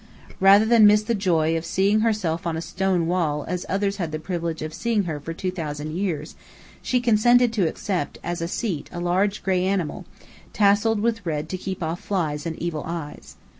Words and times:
Rather 0.39 0.65
than 0.65 0.87
miss 0.87 1.03
the 1.03 1.13
joy 1.13 1.55
of 1.55 1.63
seeing 1.63 1.99
herself 1.99 2.47
on 2.47 2.57
a 2.57 2.59
stone 2.61 3.05
wall 3.05 3.45
as 3.47 3.67
others 3.69 3.97
had 3.97 4.05
had 4.05 4.11
the 4.11 4.17
privilege 4.17 4.63
of 4.63 4.73
seeing 4.73 5.03
her 5.03 5.19
for 5.19 5.31
two 5.31 5.51
thousand 5.51 5.91
years, 5.95 6.33
she 6.81 6.99
consented 6.99 7.53
to 7.53 7.67
accept 7.67 8.17
as 8.23 8.41
a 8.41 8.47
seat 8.47 8.89
a 8.91 8.99
large 8.99 9.43
gray 9.43 9.63
animal, 9.63 10.05
tasselled 10.53 11.01
with 11.01 11.23
red 11.23 11.47
to 11.49 11.55
keep 11.55 11.83
off 11.83 11.99
flies 11.99 12.47
and 12.47 12.57
evil 12.57 12.81
eyes. 12.87 13.35